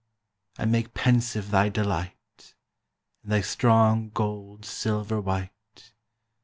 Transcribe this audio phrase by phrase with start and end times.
[0.57, 2.55] I make pensive thy delight,
[3.21, 5.91] And thy strong gold silver white.